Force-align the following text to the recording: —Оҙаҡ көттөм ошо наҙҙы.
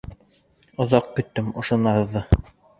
—Оҙаҡ 0.85 1.11
көттөм 1.21 1.53
ошо 1.65 1.81
наҙҙы. 1.87 2.27